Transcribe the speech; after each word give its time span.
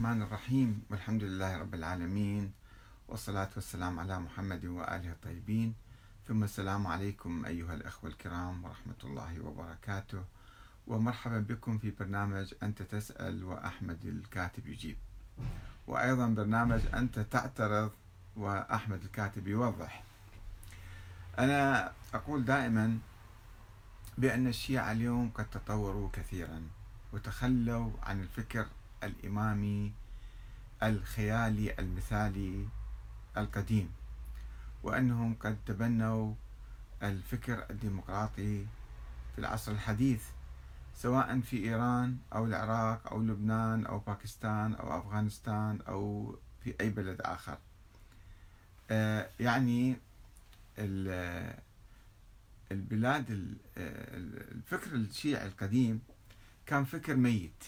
الرحمن 0.00 0.22
الرحيم 0.22 0.82
والحمد 0.90 1.22
لله 1.24 1.58
رب 1.58 1.74
العالمين 1.74 2.52
والصلاة 3.08 3.48
والسلام 3.56 4.00
على 4.00 4.20
محمد 4.20 4.64
وآله 4.64 5.12
الطيبين. 5.12 5.74
ثم 6.28 6.44
السلام 6.44 6.86
عليكم 6.86 7.44
أيها 7.44 7.74
الأخوة 7.74 8.10
الكرام 8.10 8.64
ورحمة 8.64 9.00
الله 9.04 9.40
وبركاته. 9.40 10.24
ومرحبا 10.86 11.38
بكم 11.38 11.78
في 11.78 11.90
برنامج 11.90 12.54
أنت 12.62 12.82
تسأل 12.82 13.44
وأحمد 13.44 14.04
الكاتب 14.04 14.66
يجيب. 14.66 14.96
وأيضا 15.86 16.26
برنامج 16.28 16.80
أنت 16.94 17.18
تعترض 17.18 17.90
وأحمد 18.36 19.04
الكاتب 19.04 19.48
يوضح. 19.48 20.04
أنا 21.38 21.92
أقول 22.14 22.44
دائما 22.44 22.98
بأن 24.18 24.46
الشيعة 24.46 24.92
اليوم 24.92 25.30
قد 25.34 25.50
تطوروا 25.50 26.08
كثيرا 26.12 26.62
وتخلوا 27.12 27.90
عن 28.02 28.20
الفكر 28.20 28.66
الإمامي 29.02 29.92
الخيالي 30.82 31.78
المثالي 31.78 32.68
القديم. 33.36 33.90
وأنهم 34.82 35.34
قد 35.34 35.58
تبنوا 35.66 36.34
الفكر 37.02 37.66
الديمقراطي 37.70 38.66
في 39.34 39.38
العصر 39.38 39.72
الحديث 39.72 40.24
سواء 40.96 41.40
في 41.40 41.64
إيران 41.64 42.16
أو 42.34 42.46
العراق 42.46 43.12
أو 43.12 43.22
لبنان 43.22 43.86
أو 43.86 43.98
باكستان 43.98 44.74
أو 44.74 44.98
أفغانستان 44.98 45.78
أو 45.88 46.34
في 46.64 46.74
أي 46.80 46.90
بلد 46.90 47.20
آخر. 47.20 47.58
آه، 48.90 49.30
يعني 49.40 49.96
البلاد 52.72 53.56
الفكر 53.76 54.94
الشيعي 54.94 55.46
القديم 55.46 56.00
كان 56.66 56.84
فكر 56.84 57.16
ميت. 57.16 57.64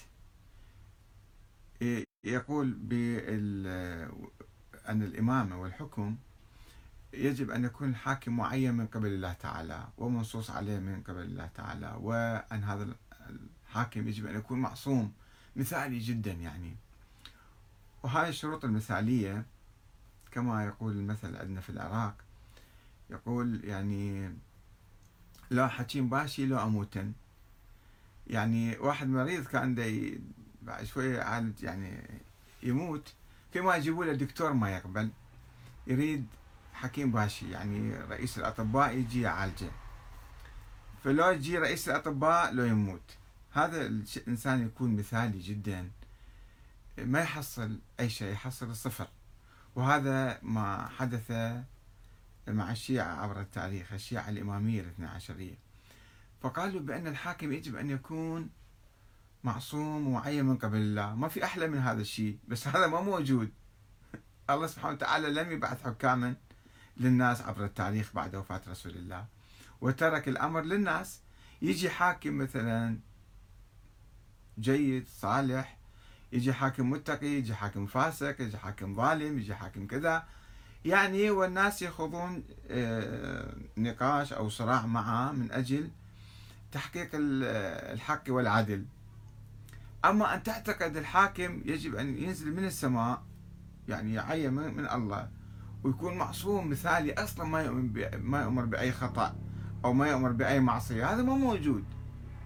يقول 2.24 2.78
أن 4.88 5.02
الإمامة 5.02 5.60
والحكم 5.60 6.16
يجب 7.12 7.50
أن 7.50 7.64
يكون 7.64 7.88
الحاكم 7.88 8.36
معين 8.36 8.74
من 8.74 8.86
قبل 8.86 9.06
الله 9.08 9.32
تعالى 9.32 9.88
ومنصوص 9.98 10.50
عليه 10.50 10.78
من 10.78 11.02
قبل 11.02 11.20
الله 11.22 11.46
تعالى 11.46 11.96
وأن 12.00 12.64
هذا 12.64 12.94
الحاكم 13.68 14.08
يجب 14.08 14.26
أن 14.26 14.36
يكون 14.36 14.58
معصوم. 14.58 15.12
مثالي 15.56 15.98
جدا 15.98 16.32
يعني. 16.32 16.76
وهذه 18.02 18.28
الشروط 18.28 18.64
المثالية 18.64 19.46
كما 20.30 20.64
يقول 20.64 20.92
المثل 20.92 21.36
عندنا 21.36 21.60
في 21.60 21.70
العراق. 21.70 22.14
يقول 23.10 23.64
يعني 23.64 24.34
لا 25.50 25.68
حكيم 25.68 26.08
باشي 26.08 26.46
لو 26.46 26.62
أموتن. 26.62 27.12
يعني 28.26 28.78
واحد 28.78 29.08
مريض 29.08 29.44
كان 29.44 29.74
بعد 30.62 30.84
شوية 30.84 31.16
يعالج 31.18 31.62
يعني 31.62 32.20
يموت. 32.62 33.14
فيما 33.52 33.76
يجيبوا 33.76 34.04
له 34.04 34.12
دكتور 34.12 34.52
ما 34.52 34.70
يقبل 34.70 35.10
يريد 35.86 36.26
حكيم 36.72 37.10
باشي 37.12 37.50
يعني 37.50 37.96
رئيس 37.96 38.38
الأطباء 38.38 38.96
يجي 38.96 39.20
يعالجه. 39.20 39.70
فلو 41.04 41.30
يجي 41.30 41.58
رئيس 41.58 41.88
الأطباء 41.88 42.52
لو 42.52 42.64
يموت. 42.64 43.16
هذا 43.52 43.86
الإنسان 43.86 44.66
يكون 44.66 44.96
مثالي 44.96 45.38
جدا. 45.38 45.90
ما 46.98 47.20
يحصل 47.20 47.78
أي 48.00 48.10
شيء 48.10 48.32
يحصل 48.32 48.70
الصفر. 48.70 49.08
وهذا 49.74 50.38
ما 50.42 50.88
حدث 50.88 51.30
مع 52.48 52.72
الشيعة 52.72 53.22
عبر 53.22 53.40
التاريخ 53.40 53.92
الشيعة 53.92 54.28
الإمامية 54.28 54.80
الاثنى 54.80 55.06
عشرية. 55.06 55.54
فقالوا 56.42 56.80
بأن 56.80 57.06
الحاكم 57.06 57.52
يجب 57.52 57.76
أن 57.76 57.90
يكون 57.90 58.48
معصوم 59.44 60.06
ومعين 60.06 60.44
من 60.44 60.56
قبل 60.56 60.76
الله. 60.78 61.14
ما 61.14 61.28
في 61.28 61.44
أحلى 61.44 61.66
من 61.66 61.78
هذا 61.78 62.00
الشيء. 62.00 62.38
بس 62.48 62.68
هذا 62.68 62.86
ما 62.86 63.00
موجود. 63.00 63.50
الله 64.50 64.66
سبحانه 64.66 64.94
وتعالى 64.94 65.30
لم 65.30 65.52
يبعث 65.52 65.82
حكاما 65.82 66.34
للناس 66.96 67.40
عبر 67.40 67.64
التاريخ 67.64 68.12
بعد 68.14 68.36
وفاة 68.36 68.60
رسول 68.68 68.92
الله. 68.92 69.26
وترك 69.80 70.28
الأمر 70.28 70.60
للناس. 70.60 71.20
يجي 71.62 71.90
حاكم 71.90 72.38
مثلا 72.38 72.98
جيد 74.58 75.08
صالح. 75.08 75.78
يجي 76.32 76.52
حاكم 76.52 76.90
متقي 76.90 77.26
يجي 77.26 77.54
حاكم 77.54 77.86
فاسق 77.86 78.40
يجي 78.40 78.58
حاكم 78.58 78.94
ظالم 78.94 79.38
يجي 79.38 79.54
حاكم 79.54 79.86
كذا. 79.86 80.24
يعني 80.84 81.30
والناس 81.30 81.82
يخوضون 81.82 82.44
آه، 82.70 83.54
نقاش 83.76 84.32
أو 84.32 84.48
صراع 84.48 84.86
معه 84.86 85.32
من 85.32 85.52
أجل 85.52 85.90
تحقيق 86.72 87.10
الحق 87.14 88.22
والعدل. 88.28 88.84
أما 90.04 90.34
أن 90.34 90.42
تعتقد 90.42 90.96
الحاكم 90.96 91.62
يجب 91.64 91.94
أن 91.94 92.18
ينزل 92.18 92.56
من 92.56 92.64
السماء 92.64 93.22
يعني 93.88 94.14
يعين 94.14 94.52
من 94.52 94.88
الله 94.88 95.28
ويكون 95.84 96.18
معصوم 96.18 96.70
مثالي 96.70 97.12
أصلا 97.12 97.46
ما 97.46 97.62
يؤمن 97.62 97.92
ما 98.22 98.42
يؤمر 98.42 98.64
بأي 98.64 98.92
خطأ 98.92 99.36
أو 99.84 99.92
ما 99.92 100.08
يؤمر 100.08 100.32
بأي 100.32 100.60
معصية. 100.60 101.12
هذا 101.14 101.22
ما 101.22 101.34
موجود. 101.34 101.84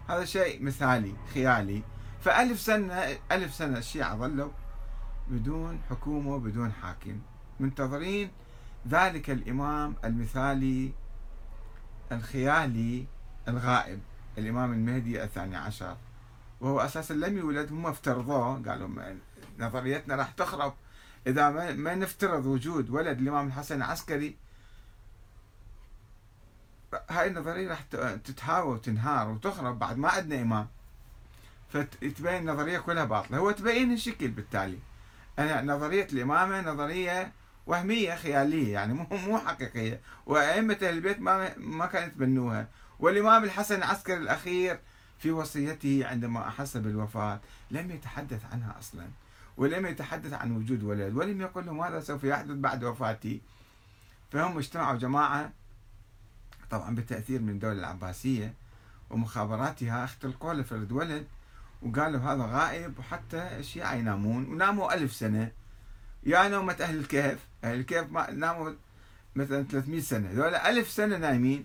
هذا 0.08 0.24
شيء 0.24 0.64
مثالي 0.64 1.14
خيالي. 1.34 1.82
فألف 2.20 2.60
سنة 2.60 2.94
ألف 3.32 3.54
سنة 3.54 3.78
الشيعة 3.78 4.16
ظلوا 4.16 4.50
بدون 5.28 5.80
حكومة 5.90 6.38
بدون 6.38 6.72
حاكم. 6.72 7.20
منتظرين 7.60 8.30
ذلك 8.88 9.30
الإمام 9.30 9.94
المثالي 10.04 10.92
الخيالي 12.12 13.06
الغائب 13.48 14.00
الإمام 14.38 14.72
المهدي 14.72 15.24
الثاني 15.24 15.56
عشر. 15.56 15.96
وهو 16.60 16.80
أساسا 16.80 17.12
لم 17.14 17.38
يولد 17.38 17.72
هم 17.72 17.86
افترضوه 17.86 18.62
قالوا 18.68 18.88
نظريتنا 19.58 20.16
راح 20.16 20.30
تخرب. 20.30 20.74
إذا 21.26 21.50
ما, 21.50 21.94
نفترض 21.94 22.46
وجود 22.46 22.90
ولد 22.90 23.20
الامام 23.20 23.46
الحسن 23.46 23.76
العسكري 23.76 24.36
هاي 27.10 27.26
النظرية 27.26 27.68
راح 27.68 27.80
تتهاوى 28.24 28.74
وتنهار 28.74 29.28
وتخرب 29.28 29.78
بعد 29.78 29.98
ما 29.98 30.08
عندنا 30.08 30.42
إمام. 30.42 30.68
فتبين 31.68 32.36
النظرية 32.36 32.78
كلها 32.78 33.04
باطلة. 33.04 33.38
هو 33.38 33.50
تبين 33.50 33.92
الشكل 33.92 34.28
بالتالي. 34.28 34.78
أنا 35.38 35.62
نظرية 35.62 36.08
الإمامة 36.12 36.60
نظرية 36.60 37.32
وهمية 37.66 38.14
خيالية 38.14 38.72
يعني 38.72 38.94
مو 38.94 39.06
مو 39.10 39.38
حقيقية. 39.38 40.00
وأئمة 40.26 40.78
البيت 40.82 41.20
ما 41.20 41.58
ما 41.58 41.86
كانوا 41.86 42.08
يتبنوها 42.08 42.68
والإمام 42.98 43.44
الحسن 43.44 43.76
العسكري 43.76 44.16
الأخير 44.16 44.80
في 45.18 45.30
وصيته 45.30 46.06
عندما 46.06 46.48
أحس 46.48 46.76
بالوفاة 46.76 47.40
لم 47.70 47.90
يتحدث 47.90 48.44
عنها 48.52 48.78
أصلا 48.78 49.06
ولم 49.56 49.86
يتحدث 49.86 50.32
عن 50.32 50.56
وجود 50.56 50.82
ولد 50.82 51.14
ولم 51.14 51.40
يقل 51.40 51.66
له 51.66 51.72
ماذا 51.72 52.00
سوف 52.00 52.24
يحدث 52.24 52.56
بعد 52.56 52.84
وفاتي. 52.84 53.40
فهم 54.32 54.58
اجتمعوا 54.58 54.98
جماعة 54.98 55.52
طبعا 56.70 56.94
بالتأثير 56.94 57.40
من 57.40 57.48
الدولة 57.48 57.78
العباسية 57.78 58.54
ومخابراتها 59.10 60.04
اختلقوا 60.04 60.54
له 60.54 60.62
فرد 60.62 60.92
ولد 60.92 61.26
وقالوا 61.82 62.20
هذا 62.20 62.42
غائب 62.42 62.98
وحتى 62.98 63.58
الشيعة 63.58 63.94
ينامون 63.94 64.44
وناموا 64.44 64.94
ألف 64.94 65.12
سنة. 65.12 65.50
يا 66.22 66.48
نومة 66.48 66.76
أهل 66.80 66.98
الكهف 66.98 67.38
أهل 67.64 67.80
الكهف 67.80 68.12
ناموا 68.30 68.72
مثلا 69.36 69.62
300 69.62 70.00
سنة 70.00 70.30
ذولا 70.32 70.70
ألف 70.70 70.90
سنة 70.90 71.16
نايمين. 71.16 71.64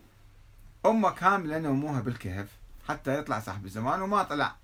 أمة 0.85 1.09
كاملة 1.09 1.59
نوموها 1.59 2.01
بالكهف. 2.01 2.60
حتى 2.87 3.19
يطلع 3.19 3.39
صاحب 3.39 3.65
الزمان 3.65 4.01
وما 4.01 4.23
طلع. 4.23 4.55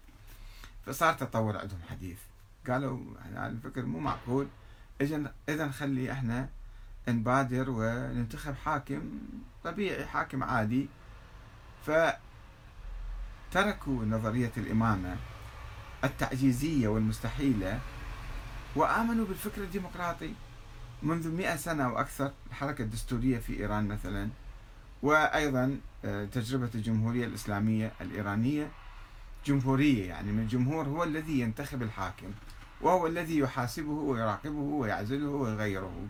فصار 0.86 1.14
تطور 1.14 1.58
عندهم 1.58 1.80
حديث. 1.90 2.18
قالوا 2.68 3.00
إحنا 3.22 3.48
الفكر 3.48 3.86
مو 3.86 4.00
معقول. 4.00 4.48
اذا 5.02 5.34
اذا 5.50 5.66
نخلي 5.66 6.12
إحنا 6.12 6.50
نبادر 7.08 7.70
وننتخب 7.70 8.56
حاكم 8.56 9.20
طبيعي 9.64 10.06
حاكم 10.06 10.44
عادي. 10.44 10.90
فتركوا 13.52 14.06
نظرية 14.06 14.52
الإمامة 14.58 15.18
التعجيزية 16.04 16.88
والمستحيلة 16.88 17.80
وآمنوا 18.76 19.26
بالفكر 19.26 19.62
الديمقراطي. 19.64 20.34
منذ 21.04 21.30
مئة 21.30 21.56
سنة 21.56 21.94
وأكثر 21.94 22.32
الحركة 22.50 22.82
الدستورية 22.82 23.40
في 23.40 23.60
إيران 23.60 23.88
مثلا 23.88 24.30
وأيضا 25.04 25.80
آه، 26.06 26.26
تجربة 26.26 26.70
الجمهورية 26.76 27.26
الإسلامية 27.26 27.92
الإيرانية. 28.02 28.72
جمهورية 29.46 30.08
يعني 30.08 30.32
من 30.32 30.40
الجمهور 30.40 30.86
هو 30.86 31.04
الذي 31.04 31.40
ينتخب 31.40 31.82
الحاكم 31.84 32.32
وهو 32.82 33.08
الذي 33.08 33.38
يحاسبه 33.38 33.92
ويراقبه 33.92 34.60
ويعزله 34.60 35.30
ويغيره. 35.30 36.08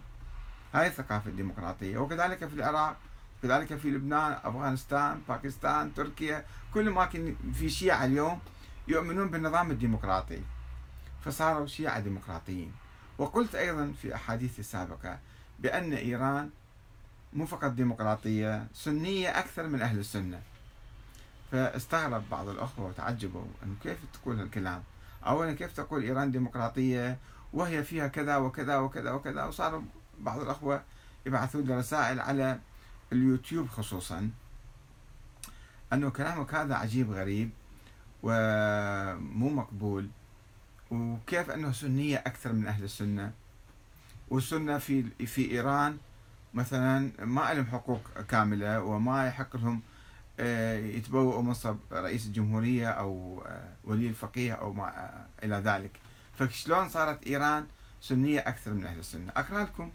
هاي 0.73 0.87
الثقافة 0.87 1.29
الديمقراطية. 1.29 1.97
وكذلك 1.97 2.47
في 2.47 2.53
العراق 2.53 2.97
كذلك 3.43 3.75
في 3.75 3.91
لبنان 3.91 4.31
أفغانستان 4.43 5.21
باكستان 5.29 5.93
تركيا 5.93 6.45
كل 6.73 6.89
ما 6.89 7.05
كان 7.05 7.35
في 7.53 7.69
شيعة 7.69 8.05
اليوم 8.05 8.39
يؤمنون 8.87 9.29
بالنظام 9.29 9.71
الديمقراطي. 9.71 10.41
فصاروا 11.25 11.67
شيعة 11.67 11.99
ديمقراطيين. 11.99 12.71
وقلت 13.17 13.55
أيضا 13.55 13.93
في 14.01 14.15
أحاديثي 14.15 14.59
السابقة 14.59 15.19
بأن 15.59 15.93
إيران 15.93 16.49
مو 17.37 17.45
فقط 17.45 17.71
ديمقراطية 17.71 18.67
سنية 18.73 19.39
أكثر 19.39 19.67
من 19.67 19.81
أهل 19.81 19.99
السنة. 19.99 20.41
فاستغرب 21.51 22.23
بعض 22.31 22.49
الأخوة 22.49 22.85
وتعجبوا 22.85 23.45
أنه 23.63 23.75
كيف 23.83 23.97
تقول 24.13 24.39
هالكلام؟ 24.39 24.83
أولا 25.25 25.53
كيف 25.53 25.73
تقول 25.73 26.03
إيران 26.03 26.31
ديمقراطية 26.31 27.17
وهي 27.53 27.83
فيها 27.83 28.07
كذا 28.07 28.37
وكذا 28.37 28.77
وكذا 28.77 29.11
وكذا؟ 29.11 29.43
وصار 29.43 29.83
بعض 30.19 30.39
الأخوة 30.39 30.83
يبعثون 31.25 31.71
رسائل 31.71 32.19
على 32.19 32.59
اليوتيوب 33.13 33.67
خصوصا 33.67 34.29
أنه 35.93 36.09
كلامك 36.09 36.53
هذا 36.53 36.75
عجيب 36.75 37.11
غريب 37.11 37.49
ومو 38.23 39.49
مقبول 39.49 40.09
وكيف 40.91 41.49
أنه 41.49 41.71
سنية 41.71 42.17
أكثر 42.17 42.53
من 42.53 42.67
أهل 42.67 42.83
السنة؟ 42.83 43.31
والسنة 44.29 44.77
في 44.77 45.03
في 45.25 45.51
إيران 45.51 45.97
مثلا 46.53 47.11
ما 47.19 47.53
لهم 47.53 47.65
حقوق 47.65 48.21
كاملة 48.29 48.81
وما 48.81 49.27
يحق 49.27 49.57
لهم 49.57 49.81
آه، 50.39 50.77
يتبوأوا 50.77 51.41
منصب 51.41 51.77
رئيس 51.91 52.25
الجمهورية 52.25 52.87
أو 52.89 53.43
آه، 53.47 53.69
ولي 53.83 54.07
الفقيه 54.07 54.53
أو 54.53 54.73
ما 54.73 54.87
آه، 54.87 55.45
إلى 55.45 55.55
ذلك. 55.55 55.91
فشلون 56.39 56.89
صارت 56.89 57.27
إيران 57.27 57.65
سنية 58.01 58.39
أكثر 58.39 58.73
من 58.73 58.85
أهل 58.85 58.99
السنة؟ 58.99 59.31
أقرأ 59.37 59.63
لكم 59.63 59.91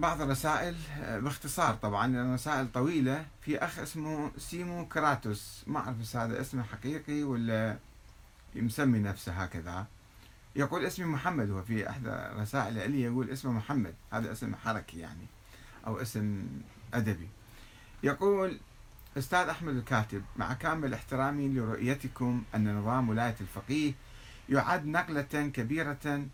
بعض 0.00 0.20
الرسائل 0.20 0.76
باختصار 1.00 1.74
طبعا 1.74 2.06
لأن 2.06 2.34
رسائل 2.34 2.72
طويلة. 2.72 3.26
في 3.40 3.58
أخ 3.58 3.78
اسمه 3.78 4.30
سيمو 4.38 4.88
كراتوس 4.88 5.64
ما 5.66 5.78
أعرف 5.78 6.16
هذا 6.16 6.40
اسمه 6.40 6.62
حقيقي 6.62 7.22
ولا 7.22 7.76
مسمي 8.56 8.98
نفسه 8.98 9.32
هكذا. 9.32 9.86
يقول 10.56 10.84
اسمي 10.86 11.06
محمد 11.06 11.50
هو 11.50 11.62
في 11.62 11.90
احدى 11.90 12.10
رسائل 12.40 12.90
لي 12.90 13.02
يقول 13.02 13.30
اسمه 13.30 13.52
محمد 13.52 13.94
هذا 14.12 14.32
اسم 14.32 14.54
حركي 14.54 14.98
يعني 14.98 15.26
أو 15.86 16.02
اسم 16.02 16.46
أدبي. 16.94 17.28
يقول 18.02 18.58
أستاذ 19.18 19.48
أحمد 19.48 19.76
الكاتب 19.76 20.22
مع 20.36 20.52
كامل 20.52 20.94
احترامي 20.94 21.48
لرؤيتكم 21.48 22.42
أن 22.54 22.74
نظام 22.78 23.08
ولاية 23.08 23.36
الفقيه 23.40 23.92
يعد 24.48 24.86
نقلة 24.86 25.22
كبيرة 25.54 26.26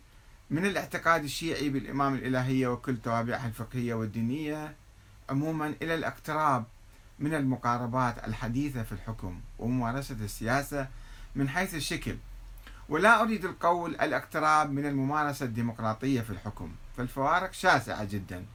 من 0.51 0.67
الاعتقاد 0.67 1.25
الشيعي 1.25 1.69
بالإمام 1.69 2.15
الإلهية 2.15 2.69
وكل 2.69 2.97
توابعها 2.97 3.47
الفقهية 3.47 3.95
والدينية 3.95 4.75
عموما 5.31 5.75
إلى 5.83 5.95
الاقتراب 5.95 6.65
من 7.19 7.35
المقاربات 7.35 8.29
الحديثة 8.29 8.83
في 8.83 8.93
الحكم 8.93 9.41
وممارسة 9.59 10.17
السياسة 10.21 10.89
من 11.35 11.49
حيث 11.49 11.75
الشكل. 11.75 12.17
ولا 12.91 13.23
أريد 13.23 13.45
القول 13.45 13.91
الاقتراب 13.91 14.73
من 14.73 14.87
الممارسة 14.87 15.47
الديمقراطية 15.47 16.21
في 16.21 16.31
الحكم 16.31 16.73
فالفوارق 16.97 17.53
شاسعة 17.53 18.05
جدا 18.05 18.47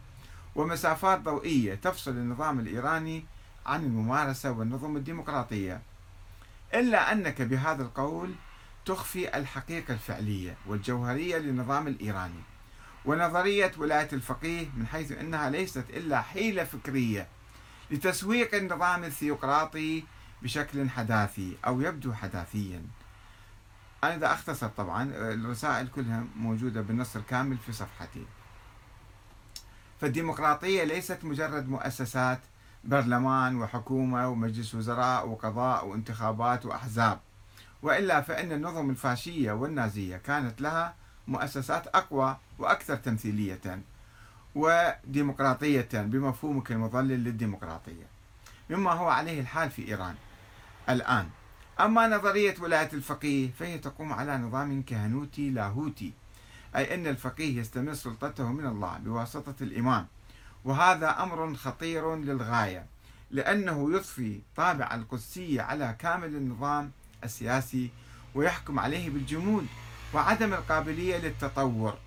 ومسافات 0.55 1.21
ضوئية 1.21 1.75
تفصل 1.75 2.11
النظام 2.11 2.59
الإيراني 2.59 3.25
عن 3.65 3.83
الممارسة 3.83 4.51
والنظم 4.51 4.97
الديمقراطية. 4.97 5.81
إلا 6.73 7.11
أنك 7.11 7.41
بهذا 7.41 7.83
القول 7.83 8.31
تخفي 8.85 9.37
الحقيقة 9.37 9.93
الفعلية 9.93 10.57
والجوهرية 10.67 11.37
للنظام 11.37 11.87
الإيراني 11.87 12.43
ونظرية 13.05 13.71
ولاية 13.77 14.09
الفقيه 14.13 14.67
من 14.77 14.87
حيث 14.87 15.11
أنها 15.11 15.49
ليست 15.49 15.85
إلا 15.89 16.21
حيلة 16.21 16.63
فكرية 16.63 17.27
لتسويق 17.91 18.55
النظام 18.55 19.03
الثيوقراطي 19.03 20.03
بشكل 20.41 20.89
حداثي 20.89 21.57
أو 21.67 21.81
يبدو 21.81 22.13
حداثيا. 22.13 22.81
أنا 24.05 24.15
إذا 24.15 24.33
أختصر 24.33 24.67
طبعا 24.67 25.03
الرسائل 25.13 25.87
كلها 25.87 26.23
موجودة 26.35 26.81
بالنص 26.81 27.15
الكامل 27.15 27.57
في 27.57 27.71
صفحتي. 27.71 28.25
فالديمقراطية 30.01 30.83
ليست 30.83 31.19
مجرد 31.23 31.69
مؤسسات 31.69 32.39
برلمان 32.83 33.55
وحكومة 33.55 34.29
ومجلس 34.29 34.75
وزراء 34.75 35.27
وقضاء 35.27 35.87
وانتخابات 35.87 36.65
وأحزاب. 36.65 37.19
وإلا 37.81 38.21
فإن 38.21 38.51
النظم 38.51 38.89
الفاشية 38.89 39.51
والنازية 39.51 40.17
كانت 40.17 40.61
لها 40.61 40.95
مؤسسات 41.27 41.87
أقوى 41.87 42.37
وأكثر 42.59 42.95
تمثيلية 42.95 43.81
وديمقراطية 44.55 45.89
بمفهومك 45.93 46.71
المضلل 46.71 47.23
للديمقراطية. 47.23 48.05
مما 48.69 48.91
هو 48.91 49.09
عليه 49.09 49.41
الحال 49.41 49.69
في 49.71 49.87
إيران. 49.87 50.15
الآن 50.89 51.29
أما 51.79 52.07
نظرية 52.07 52.55
ولاية 52.59 52.89
الفقيه 52.93 53.51
فهي 53.59 53.77
تقوم 53.77 54.13
على 54.13 54.37
نظام 54.37 54.81
كهنوتي 54.81 55.49
لاهوتي 55.49 56.13
أي 56.75 56.93
أن 56.93 57.07
الفقيه 57.07 57.59
يستمر 57.59 57.93
سلطته 57.93 58.51
من 58.51 58.65
الله 58.65 58.97
بواسطة 58.97 59.55
الإمام. 59.61 60.07
وهذا 60.65 61.23
أمر 61.23 61.55
خطير 61.55 62.15
للغاية 62.15 62.85
لأنه 63.31 63.91
يضفي 63.93 64.41
طابع 64.55 64.95
القدسية 64.95 65.61
على 65.61 65.95
كامل 65.99 66.35
النظام 66.35 66.91
السياسي 67.23 67.89
ويحكم 68.35 68.79
عليه 68.79 69.09
بالجمود 69.09 69.67
وعدم 70.13 70.53
القابلية 70.53 71.17
للتطور 71.17 71.97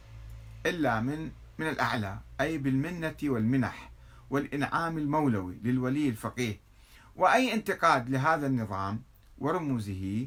إلا 0.66 1.00
من 1.00 1.30
من 1.58 1.68
الأعلى 1.68 2.18
أي 2.40 2.58
بالمنة 2.58 3.16
والمنح 3.22 3.90
والإنعام 4.30 4.98
المولوي 4.98 5.58
للولي 5.64 6.08
الفقيه. 6.08 6.60
وأي 7.16 7.54
انتقاد 7.54 8.10
لهذا 8.10 8.46
النظام 8.46 9.02
ورموزه 9.40 10.26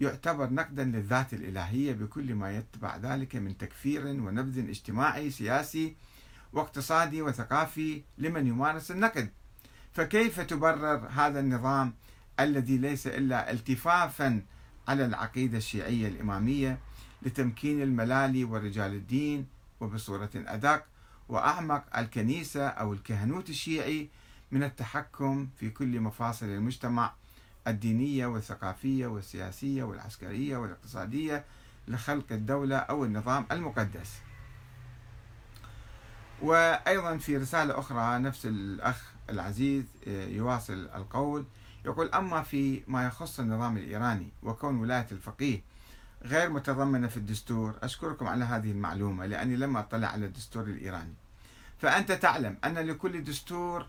يعتبر 0.00 0.52
نقدا 0.52 0.84
للذات 0.84 1.34
الإلهية 1.34 1.92
بكل 1.92 2.34
ما 2.34 2.56
يتبع 2.56 2.96
ذلك 2.96 3.36
من 3.36 3.58
تكفير 3.58 4.06
ونبذ 4.06 4.58
اجتماعي 4.68 5.30
سياسي 5.30 5.96
واقتصادي 6.52 7.22
وثقافي 7.22 8.02
لمن 8.18 8.46
يمارس 8.46 8.90
النقد. 8.90 9.30
فكيف 9.92 10.40
تبرر 10.40 11.08
هذا 11.08 11.40
النظام 11.40 11.94
الذي 12.40 12.78
ليس 12.78 13.06
إلا 13.06 13.52
التفافا 13.52 14.42
على 14.88 15.06
العقيدة 15.06 15.58
الشيعية 15.58 16.08
الإمامية 16.08 16.78
لتمكين 17.22 17.82
الملالي 17.82 18.44
ورجال 18.44 18.92
الدين 18.94 19.46
وبصورة 19.80 20.30
أدق 20.34 20.84
وأعمق 21.28 21.96
الكنيسة 21.96 22.66
أو 22.68 22.92
الكهنوت 22.92 23.50
الشيعي 23.50 24.08
من 24.50 24.62
التحكم 24.62 25.48
في 25.56 25.70
كل 25.70 26.00
مفاصل 26.00 26.46
المجتمع 26.46 27.12
الدينية 27.66 28.26
والثقافية 28.26 29.06
والسياسية 29.06 29.82
والعسكرية 29.82 30.56
والاقتصادية 30.56 31.44
لخلق 31.88 32.24
الدولة 32.30 32.76
أو 32.76 33.04
النظام 33.04 33.46
المقدس. 33.52 34.18
وأيضا 36.42 37.16
في 37.16 37.36
رسالة 37.36 37.78
أخرى 37.78 38.18
نفس 38.18 38.46
الأخ 38.46 39.12
العزيز 39.30 39.84
آه، 40.08 40.26
يواصل 40.26 40.88
القول 40.94 41.44
يقول 41.84 42.08
أما 42.08 42.42
في 42.42 42.82
ما 42.86 43.06
يخص 43.06 43.40
النظام 43.40 43.76
الإيراني 43.76 44.28
وكون 44.42 44.76
ولاية 44.80 45.06
الفقيه 45.12 45.62
غير 46.22 46.50
متضمنة 46.50 47.08
في 47.08 47.16
الدستور 47.16 47.74
أشكركم 47.82 48.26
على 48.26 48.44
هذه 48.44 48.70
المعلومة 48.70 49.26
لأني 49.26 49.56
لم 49.56 49.76
أطلع 49.76 50.08
على 50.08 50.26
الدستور 50.26 50.64
الإيراني. 50.64 51.14
فأنت 51.78 52.12
تعلم 52.12 52.56
أن 52.64 52.74
لكل 52.78 53.24
دستور 53.24 53.86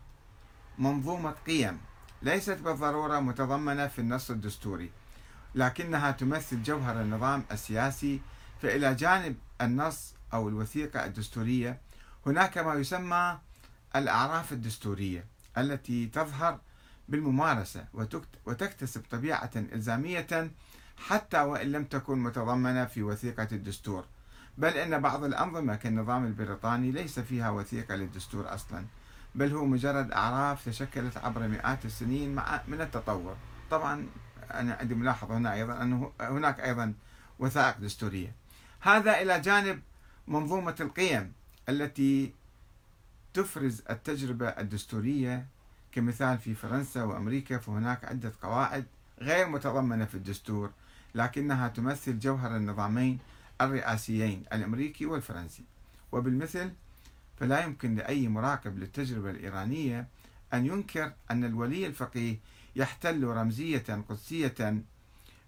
منظومة 0.78 1.32
قيم 1.32 1.80
ليست 2.24 2.58
بالضرورة 2.60 3.20
متضمنة 3.20 3.88
في 3.88 4.00
النص 4.00 4.32
الدستوري 4.32 4.92
لكنها 5.56 6.12
تمثل 6.12 6.64
جوهر 6.64 7.02
النظام 7.02 7.44
السياسي. 7.52 8.22
فإلى 8.62 8.96
جانب 8.96 9.36
النص 9.62 10.14
أو 10.34 10.50
الوثيقة 10.50 11.06
الدستورية 11.06 11.82
هناك 12.26 12.58
ما 12.58 12.74
يسمى 12.74 13.40
الأعراف 13.96 14.54
الدستورية 14.54 15.26
التي 15.58 16.08
تظهر 16.08 16.60
بالممارسة 17.10 17.86
وتكتسب 18.46 19.04
طبيعة 19.12 19.52
إلزامية 19.56 20.52
حتى 20.98 21.42
وإن 21.42 21.72
لم 21.72 21.84
تكن 21.84 22.18
متضمنة 22.24 22.86
في 22.86 23.04
وثيقة 23.04 23.48
الدستور. 23.52 24.06
بل 24.58 24.70
إن 24.70 25.02
بعض 25.02 25.24
الأنظمة 25.24 25.76
كالنظام 25.76 26.26
البريطاني 26.26 26.92
ليس 26.92 27.20
فيها 27.20 27.50
وثيقة 27.50 27.96
للدستور 27.96 28.54
أصلاً. 28.54 28.86
بل 29.36 29.52
هو 29.52 29.66
مجرد 29.66 30.12
أعراف 30.12 30.66
تشكلت 30.66 31.18
عبر 31.18 31.48
مئات 31.48 31.86
السنين 31.86 32.36
مع 32.36 32.62
من 32.68 32.82
التطور. 32.82 33.36
طبعا 33.72 34.08
أنا 34.52 34.74
عندي 34.74 34.96
ملاحظة 34.96 35.38
هنا 35.38 35.54
أيضا 35.54 35.82
أنه 35.82 36.12
هناك 36.22 36.60
أيضا 36.60 36.94
وثائق 37.40 37.78
دستورية. 37.78 38.36
هذا 38.82 39.22
إلى 39.22 39.40
جانب 39.40 39.82
منظومة 40.28 40.76
القيم 40.80 41.34
التي 41.70 42.34
تفرز 43.34 43.82
التجربة 43.90 44.48
الدستورية 44.48 45.46
كمثال 45.92 46.38
في 46.38 46.56
فرنسا 46.56 47.04
وأمريكا 47.04 47.58
فهناك 47.58 48.06
عدة 48.06 48.34
قواعد 48.42 48.86
غير 49.20 49.48
متضمنة 49.48 50.06
في 50.06 50.16
الدستور 50.16 50.72
لكنها 51.16 51.68
تمثل 51.68 52.20
جوهر 52.20 52.56
النظامين 52.56 53.20
الرئاسيين 53.62 54.44
الأمريكي 54.54 55.06
والفرنسي. 55.06 55.64
وبالمثل 56.12 56.72
فلا 57.36 57.64
يمكن 57.64 57.96
لأي 57.96 58.28
مراقب 58.28 58.78
للتجربة 58.80 59.30
الإيرانية 59.32 60.08
أن 60.54 60.66
ينكر 60.66 61.14
أن 61.32 61.44
الولي 61.44 61.86
الفقيه 61.88 62.40
يحتل 62.76 63.24
رمزية 63.24 64.04
قدسية 64.10 64.84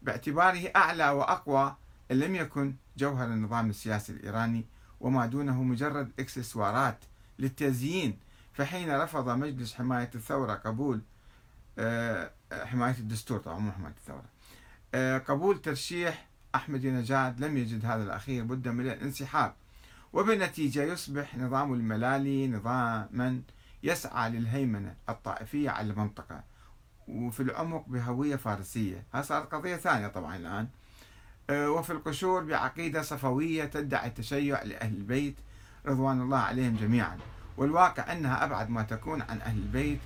باعتباره 0.02 0.72
أعلى 0.76 1.10
وأقوى 1.10 1.76
إن 2.12 2.20
لم 2.20 2.36
يكن 2.36 2.76
جوهر 2.98 3.28
النظام 3.28 3.70
السياسي 3.70 4.12
الإيراني 4.12 4.66
وما 5.00 5.26
دونه 5.26 5.64
مجرد 5.64 6.12
إكسسوارات 6.20 6.98
للتزيين. 7.40 8.20
فحين 8.54 8.96
رفض 8.96 9.30
مجلس 9.30 9.74
حماية 9.74 10.10
الثورة 10.16 10.54
قبول 10.54 11.02
آه، 11.78 12.32
حماية 12.52 12.96
الدستور 13.00 13.40
طبعا 13.40 13.60
مو 13.60 13.72
حماية 13.72 13.94
الثورة. 13.98 14.26
آه، 14.94 15.18
قبول 15.18 15.62
ترشيح 15.62 16.28
أحمدي 16.56 16.92
نجاد 16.92 17.40
لم 17.44 17.58
يجد 17.58 17.86
هذا 17.86 18.04
الأخير 18.04 18.44
بد 18.44 18.68
من 18.68 18.86
الانسحاب. 18.88 19.54
وبالنتيجة 20.16 20.84
يصبح 20.84 21.38
نظام 21.38 21.74
الملالي 21.74 22.48
نظاما 22.48 23.42
يسعى 23.84 24.30
للهيمنة 24.30 24.96
الطائفية 25.10 25.70
على 25.70 25.94
المنطقة 25.94 26.44
وفي 27.08 27.40
العمق 27.40 27.84
بهوية 27.88 28.36
فارسية. 28.36 29.04
هذه 29.14 29.24
صارت 29.24 29.54
قضية 29.56 29.76
ثانية 29.76 30.08
طبعا 30.08 30.36
الآن. 30.36 30.68
آه، 31.50 31.70
وفي 31.70 31.90
القشور 31.90 32.44
بعقيدة 32.44 33.02
صفوية 33.02 33.66
تدعي 33.66 34.08
التشيع 34.08 34.64
لأهل 34.64 34.96
البيت 34.96 35.36
رضوان 35.86 36.22
الله 36.22 36.38
عليهم 36.38 36.76
جميعا. 36.76 37.18
والواقع 37.58 38.12
أنها 38.14 38.44
أبعد 38.44 38.70
ما 38.70 38.84
تكون 38.84 39.22
عن 39.22 39.42
أهل 39.42 39.58
البيت 39.58 40.00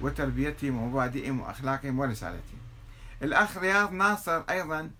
وتربيتهم 0.00 0.82
ومبادئهم 0.82 1.40
وأخلاقهم 1.40 1.98
ورسالتهم. 1.98 2.58
الأخ 3.22 3.56
رياض 3.56 3.92
ناصر 3.92 4.42
أيضا 4.50 4.90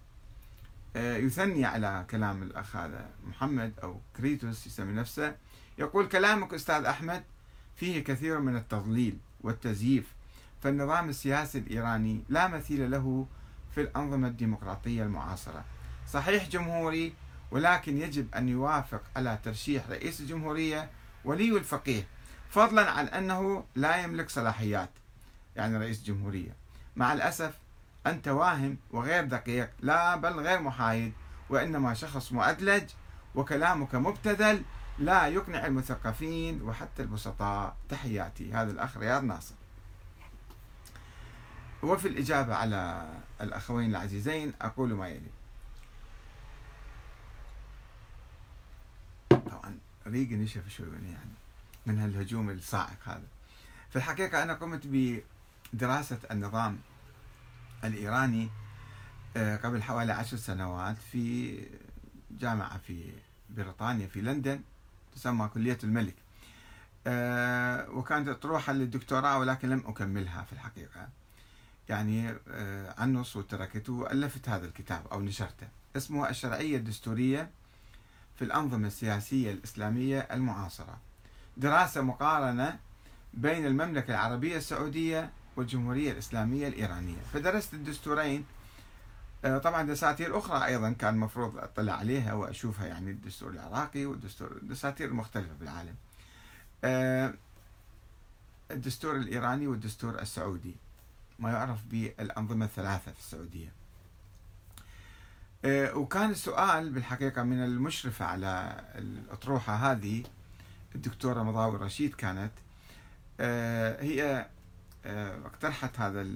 يثني 0.97 1.65
على 1.65 2.07
كلام 2.11 2.43
الأخ 2.43 2.77
هذا 2.77 3.11
محمد 3.27 3.73
أو 3.83 4.01
كريتوس 4.17 4.67
يسمي 4.67 4.93
نفسه. 4.93 5.37
يقول 5.79 6.09
كلامك 6.09 6.55
أستاذ 6.55 6.85
أحمد 6.85 7.23
فيه 7.77 8.05
كثير 8.05 8.41
من 8.41 8.57
التضليل 8.57 9.19
والتزييف 9.41 10.15
فالنظام 10.63 11.09
السياسي 11.09 11.59
الإيراني 11.59 12.25
لا 12.29 12.49
مثيل 12.49 12.91
له 12.91 13.27
في 13.75 13.81
الأنظمة 13.81 14.29
الديمقراطية 14.29 15.03
المعاصرة. 15.03 15.65
صحيح 16.13 16.49
جمهوري 16.49 17.13
ولكن 17.51 17.99
يجب 17.99 18.35
أن 18.35 18.49
يوافق 18.49 19.03
على 19.17 19.39
ترشيح 19.45 19.89
رئيس 19.91 20.21
الجمهورية 20.21 20.91
ولي 21.25 21.57
الفقيه 21.57 22.07
فضلا 22.51 22.91
عن 22.91 23.07
أنه 23.07 23.65
لا 23.75 23.97
يملك 23.97 24.31
صلاحيات 24.31 24.91
يعني 25.57 25.77
رئيس 25.79 25.99
الجمهورية. 25.99 26.57
مع 26.97 27.13
الأسف 27.13 27.55
أنت 28.07 28.29
واهم 28.29 28.79
وغير 28.91 29.25
دقيق 29.25 29.71
لا 29.81 30.17
بل 30.17 30.41
غير 30.41 30.61
محايد 30.61 31.13
وإنما 31.51 31.95
شخص 31.95 32.33
مؤدلج 32.33 32.91
وكلامك 33.35 33.95
مبتذل 33.95 34.63
لا 34.99 35.27
يقنع 35.27 35.67
المثقفين 35.67 36.63
وحتى 36.63 37.03
البسطاء. 37.03 37.77
تحياتي. 37.89 38.53
هذا 38.53 38.71
الأخ 38.71 38.97
رياض 38.97 39.25
ناصر. 39.25 39.55
وفي 41.83 42.09
الإجابة 42.09 42.55
على 42.55 43.09
الأخوين 43.41 43.91
العزيزين 43.91 44.53
أقول 44.63 44.95
ما 44.95 45.09
يلي. 45.09 45.31
طبعا 49.31 49.79
ريغن 50.07 50.43
يشوف 50.43 50.69
شوي 50.69 50.87
يعني 50.87 51.35
من 51.87 51.99
هالهجوم 51.99 52.51
الصاعق 52.51 52.99
هذا. 53.05 53.27
في 53.91 53.97
الحقيقة 53.97 54.43
أنا 54.43 54.55
قمت 54.55 54.83
بدراسة 55.73 56.19
النظام 56.31 56.79
الإيراني 57.87 58.49
آه، 59.37 59.57
قبل 59.57 59.83
حوالي 59.83 60.13
عشر 60.13 60.37
سنوات 60.37 60.97
في 61.13 61.59
جامعة 62.31 62.79
في 62.79 63.13
بريطانيا 63.51 64.07
في 64.07 64.21
لندن 64.21 64.61
تسمى 65.15 65.49
كلية 65.49 65.79
الملك. 65.85 66.15
آه، 67.07 67.91
وكانت 67.91 68.29
أطروحة 68.29 68.73
للدكتوراه 68.73 69.39
ولكن 69.39 69.69
لم 69.69 69.83
أكملها 69.87 70.43
في 70.43 70.53
الحقيقة. 70.53 71.09
يعني 71.89 72.35
آه، 72.49 72.95
عنص 72.99 73.37
وتركته 73.37 73.93
وألفت 73.93 74.49
هذا 74.49 74.67
الكتاب 74.67 75.07
أو 75.13 75.21
نشرته. 75.21 75.69
اسمه 75.97 76.29
الشرعية 76.29 76.77
الدستورية 76.77 77.51
في 78.37 78.45
الأنظمة 78.45 78.87
السياسية 78.87 79.53
الإسلامية 79.53 80.19
المعاصرة. 80.19 80.99
دراسة 81.57 82.03
مقارنة 82.03 82.79
بين 83.35 83.67
المملكة 83.67 84.11
العربية 84.11 84.57
السعودية 84.57 85.31
والجمهورية 85.57 86.13
الإسلامية 86.13 86.69
الإيرانية. 86.69 87.21
فدرست 87.33 87.75
الدستورين 87.75 88.45
آه، 89.45 89.59
طبعا 89.59 89.83
دساتير 89.83 90.39
أخرى 90.39 90.67
أيضا 90.67 90.93
كان 90.93 91.15
المفروض 91.15 91.59
أطلع 91.59 91.93
عليها 91.93 92.33
وأشوفها 92.33 92.87
يعني 92.87 93.11
الدستور 93.11 93.51
العراقي 93.51 94.07
والدستور 94.07 94.53
الدساتير 94.63 95.09
المختلفة 95.09 95.55
بالعالم. 95.61 95.95
آه، 96.85 97.35
الدستور 98.71 99.17
الإيراني 99.17 99.67
والدستور 99.67 100.19
السعودي 100.19 100.75
ما 101.39 101.51
يعرف 101.51 101.79
بالأنظمة 101.85 102.65
الثلاثة 102.65 103.13
في 103.13 103.19
السعودية. 103.19 103.73
آه، 105.65 105.97
وكان 105.97 106.31
السؤال 106.31 106.91
بالحقيقة 106.91 107.43
من 107.43 107.65
المشرفة 107.65 108.25
على 108.25 108.85
الأطروحة 108.95 109.75
هذه 109.75 110.25
الدكتورة 110.95 111.43
مضاوي 111.43 111.79
رشيد 111.79 112.15
كانت 112.15 112.53
هي 114.01 114.47
اقترحت 115.07 116.01
هذا 116.01 116.27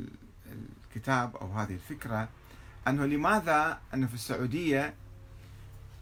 الكتاب 0.91 1.37
أو 1.37 1.53
هذه 1.53 1.75
الفكرة 1.75 2.29
أنه 2.89 3.07
لماذا 3.07 3.81
أنه 3.95 4.07
في 4.07 4.15
السعودية 4.15 4.95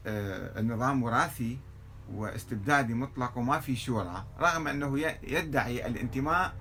آه، 0.06 0.60
النظام 0.60 1.02
وراثي 1.02 1.58
واستبدادي 2.14 2.94
مطلق 2.94 3.38
وما 3.38 3.60
في 3.60 3.76
شورى 3.76 4.24
رغم 4.40 4.68
أنه 4.68 4.98
يدعي 5.22 5.86
الانتماء 5.86 6.54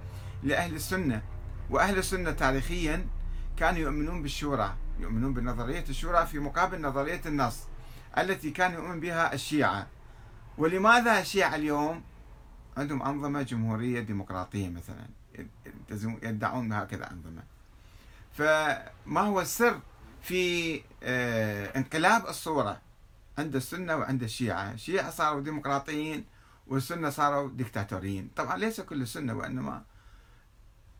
لأهل 0.44 0.76
السنة. 0.76 1.22
وأهل 1.70 1.98
السنة 1.98 2.32
تاريخيا 2.32 3.08
كانوا 3.58 3.80
يؤمنون 3.80 4.22
بالشورى 4.22 4.74
يؤمنون 5.00 5.34
بنظرية 5.34 5.86
الشورى 5.90 6.26
في 6.26 6.40
مقابل 6.40 6.82
نظرية 6.82 7.22
النص 7.26 7.60
التي 8.18 8.52
كان 8.52 8.74
يؤمن 8.74 9.00
بها 9.00 9.34
الشيعة. 9.34 9.88
ولماذا 10.58 11.20
الشيعة 11.20 11.56
اليوم 11.56 12.02
عندهم 12.78 13.02
أنظمة 13.04 13.42
جمهورية 13.42 14.00
ديمقراطية 14.00 14.70
مثلا؟ 14.70 15.08
يدعون 16.24 16.70
بهكذا 16.70 17.12
أنظمة 17.12 17.44
فما 18.38 19.22
هو 19.22 19.42
السر 19.42 19.80
في 20.22 20.82
آه، 21.04 21.78
انقلاب 21.78 22.28
الصورة 22.28 22.82
عند 23.38 23.56
السنة 23.56 23.96
وعند 23.96 24.24
الشيعة؟ 24.24 24.72
الشيعة 24.72 25.10
صاروا 25.10 25.42
ديمقراطيين 25.42 26.26
والسنة 26.68 27.10
صاروا 27.10 27.50
ديكتاتوريين. 27.50 28.30
طبعا 28.36 28.58
ليس 28.58 28.82
كل 28.82 29.02
السنة 29.02 29.34
وإنما 29.34 29.84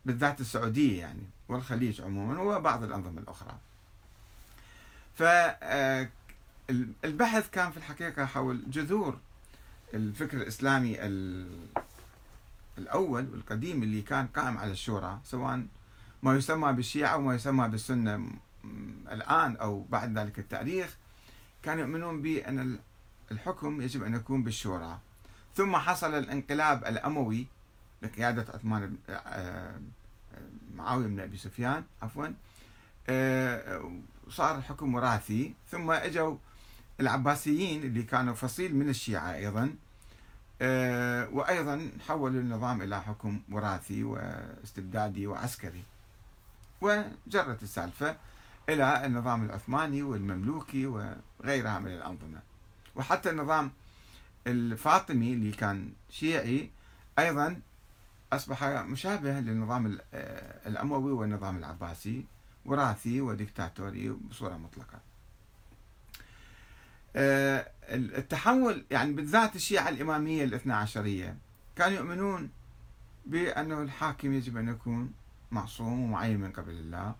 بالذات 0.04 0.40
السعودية 0.40 1.00
يعني 1.00 1.22
والخليج 1.48 2.00
عموما 2.00 2.40
وبعض 2.40 2.82
الأنظمة 2.82 3.20
الأخرى. 3.20 3.58
فالبحث 5.14 6.10
آه، 7.44 7.50
كان 7.52 7.70
في 7.70 7.76
الحقيقة 7.76 8.26
حول 8.26 8.70
جذور 8.70 9.18
الفكر 9.94 10.36
الإسلامي 10.36 10.96
الأول 12.78 13.28
والقديم 13.32 13.82
اللي 13.82 14.02
كان 14.02 14.26
قائم 14.26 14.58
على 14.58 14.70
الشورى 14.72 15.20
سواء 15.24 15.66
ما 16.22 16.36
يسمى 16.36 16.72
بالشيعة 16.72 17.16
وما 17.16 17.34
يسمى 17.34 17.68
بالسنة 17.68 18.30
الآن 19.12 19.56
أو 19.56 19.82
بعد 19.82 20.18
ذلك 20.18 20.38
التاريخ 20.38 20.96
كانوا 21.62 21.82
يؤمنون 21.82 22.22
بأن 22.22 22.78
الحكم 23.32 23.80
يجب 23.80 24.02
أن 24.02 24.14
يكون 24.14 24.42
بالشورى. 24.42 24.98
ثم 25.54 25.76
حصل 25.76 26.14
الانقلاب 26.14 26.84
الأموي 26.84 27.46
بقيادة 28.02 28.46
عثمان 28.54 28.96
آه، 29.08 29.80
معاوية 30.74 31.06
بن 31.06 31.20
أبي 31.20 31.36
سفيان 31.36 31.84
عفوا 32.02 32.26
آه، 33.08 33.92
صار 34.30 34.58
الحكم 34.58 34.94
وراثي. 34.94 35.54
ثم 35.70 35.90
إجوا 35.90 36.36
العباسيين 37.00 37.82
اللي 37.82 38.02
كانوا 38.02 38.34
فصيل 38.34 38.76
من 38.76 38.88
الشيعة 38.88 39.34
أيضا. 39.34 39.62
آه، 39.62 39.70
وأيضا 41.32 41.90
حولوا 42.08 42.40
النظام 42.40 42.82
إلى 42.82 43.02
حكم 43.02 43.40
وراثي 43.52 44.04
واستبدادي 44.04 45.26
وعسكري. 45.26 45.82
وجرت 46.80 47.62
السالفة 47.62 48.16
إلى 48.68 49.06
النظام 49.06 49.44
العثماني 49.44 50.02
والمملوكي 50.02 50.86
وغيرها 50.86 51.78
من 51.78 51.92
الأنظمة. 51.92 52.40
وحتى 52.96 53.30
النظام 53.30 53.70
الفاطمي 54.46 55.32
اللي 55.32 55.52
كان 55.52 55.92
شيعي 56.10 56.70
أيضا 57.18 57.60
أصبح 58.32 58.64
مشابه 58.64 59.40
للنظام 59.40 59.98
آه، 60.14 60.68
الأموي 60.68 61.12
والنظام 61.12 61.56
العباسي 61.56 62.24
وراثي 62.64 63.20
وديكتاتوري 63.20 64.10
بصورة 64.10 64.56
مطلقة. 64.56 64.94
آه، 64.94 65.00
التحول 67.16 68.84
يعني 68.90 69.12
بالذات 69.12 69.56
الشيعة 69.56 69.88
الإمامية 69.88 70.44
الاثنى 70.44 70.72
عشرية 70.72 71.36
كانوا 71.76 71.96
يؤمنون 71.98 72.50
بأنه 73.26 73.82
الحاكم 73.82 74.32
يجب 74.32 74.56
أن 74.56 74.68
يكون 74.68 75.12
معصوم 75.50 76.00
ومعين 76.00 76.40
من 76.40 76.52
قبل 76.52 76.72
الله 76.72 77.14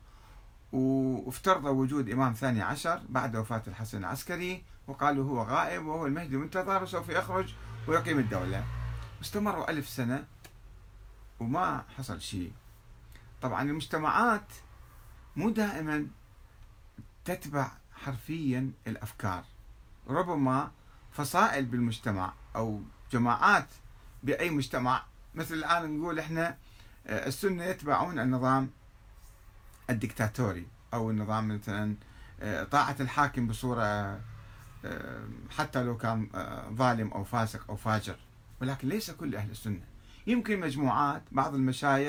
وافترضوا 0.73 1.71
وجود 1.71 2.11
إمام 2.11 2.33
ثاني 2.33 2.63
عشر 2.63 3.03
بعد 3.09 3.37
وفاة 3.37 3.63
الحسن 3.67 3.99
العسكري 3.99 4.63
وقالوا 4.87 5.25
هو 5.25 5.43
غائب 5.43 5.87
وهو 5.87 6.07
المهدي 6.07 6.35
المنتظر 6.35 6.83
وسوف 6.83 7.09
يخرج 7.09 7.55
ويقيم 7.87 8.19
الدولة. 8.19 8.65
استمروا 9.23 9.71
ألف 9.71 9.89
سنة 9.89 10.25
وما 11.41 11.85
حصل 11.97 12.21
شيء. 12.21 12.53
طبعا 13.43 13.63
المجتمعات 13.63 14.47
مو 15.37 15.51
دائما 15.51 16.07
تتبع 17.25 17.71
حرفيا 17.95 18.71
الأفكار. 18.87 19.45
ربما 20.09 20.71
فصائل 21.13 21.65
بالمجتمع 21.65 22.33
أو 22.57 22.83
جماعات 23.13 23.67
بأي 24.23 24.51
مجتمع. 24.51 25.03
مثل 25.35 25.55
الآن 25.55 25.99
نقول 25.99 26.19
إحنا 26.19 26.57
آه، 27.07 27.27
السنة 27.27 27.65
يتبعون 27.65 28.19
النظام 28.19 28.71
الدكتاتوري 29.91 30.67
أو 30.95 31.11
النظام 31.11 31.49
مثلا 31.49 31.95
طاعة 32.71 32.97
الحاكم 33.01 33.47
بصورة 33.47 34.21
حتى 35.59 35.83
لو 35.83 35.97
كان 35.97 36.29
ظالم 36.75 37.13
أو 37.13 37.25
فاسق 37.25 37.65
أو 37.71 37.77
فاجر. 37.77 38.17
ولكن 38.61 38.89
ليس 38.89 39.11
كل 39.11 39.37
أهل 39.37 39.51
السنة. 39.51 39.81
يمكن 40.27 40.61
مجموعات 40.61 41.23
بعض 41.33 41.55
المشايخ 41.55 41.97